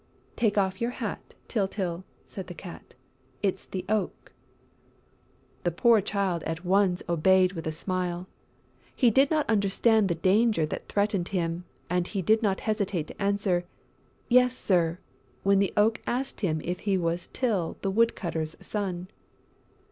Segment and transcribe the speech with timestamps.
[0.35, 2.95] "Take off your hat, Tyltyl," said the Cat.
[3.43, 4.31] "It's the Oak!"
[5.63, 8.25] The poor Child at once obeyed with a smile;
[8.95, 13.21] he did not understand the danger that threatened him and he did not hesitate to
[13.21, 13.65] answer,
[14.27, 14.97] "Yes, Sir,"
[15.43, 19.07] when the Oak asked him if he was Tyl the woodcutter's son.